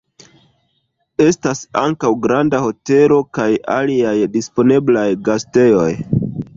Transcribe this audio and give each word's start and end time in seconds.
Estas 1.25 1.61
ankaŭ 1.83 2.11
granda 2.25 2.63
hotelo 2.65 3.21
kaj 3.39 3.49
aliaj 3.77 4.19
disponeblaj 4.41 5.09
gastejoj. 5.31 5.91